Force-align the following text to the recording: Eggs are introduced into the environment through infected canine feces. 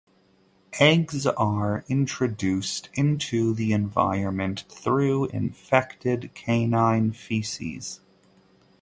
Eggs 0.79 1.27
are 1.27 1.85
introduced 1.87 2.89
into 2.95 3.53
the 3.53 3.71
environment 3.71 4.63
through 4.67 5.25
infected 5.25 6.33
canine 6.33 7.11
feces. 7.11 7.99